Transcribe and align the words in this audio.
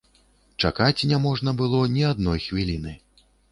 Чакаць 0.63 1.05
не 1.11 1.19
можна 1.27 1.53
было 1.61 1.83
ні 1.99 2.03
адной 2.15 2.43
хвіліны. 2.49 2.99